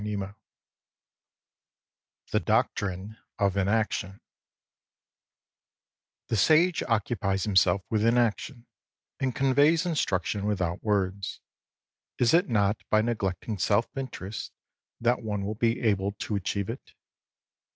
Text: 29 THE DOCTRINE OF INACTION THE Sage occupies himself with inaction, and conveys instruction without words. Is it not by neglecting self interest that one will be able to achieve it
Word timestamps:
29 0.03 0.33
THE 2.31 2.39
DOCTRINE 2.39 3.17
OF 3.37 3.55
INACTION 3.55 4.19
THE 6.27 6.35
Sage 6.35 6.81
occupies 6.81 7.43
himself 7.43 7.83
with 7.87 8.03
inaction, 8.03 8.65
and 9.19 9.35
conveys 9.35 9.85
instruction 9.85 10.47
without 10.47 10.83
words. 10.83 11.39
Is 12.17 12.33
it 12.33 12.49
not 12.49 12.77
by 12.89 13.03
neglecting 13.03 13.59
self 13.59 13.95
interest 13.95 14.51
that 14.99 15.21
one 15.21 15.45
will 15.45 15.53
be 15.53 15.79
able 15.81 16.13
to 16.13 16.35
achieve 16.35 16.71
it 16.71 16.95